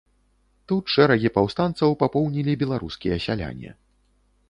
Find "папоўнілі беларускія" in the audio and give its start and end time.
2.01-3.23